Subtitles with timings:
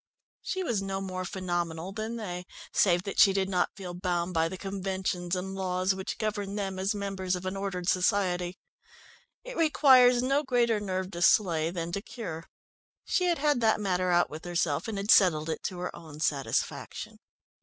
[0.41, 4.49] She was no more phenomenal than they, save that she did not feel bound by
[4.49, 8.57] the conventions and laws which govern them as members of an ordered society.
[9.43, 12.47] It requires no greater nerve to slay than to cure.
[13.05, 16.19] She had had that matter out with herself, and had settled it to her own
[16.19, 17.19] satisfaction.